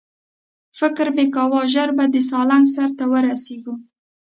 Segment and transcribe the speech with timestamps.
[0.79, 3.75] فکر مې کاوه ژر به د سالنګ سر ته ورسېږو.